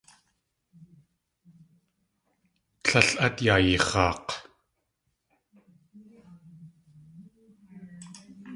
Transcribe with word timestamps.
Líl 2.89 3.09
át 3.25 3.37
yayix̲aak̲! 3.45 4.29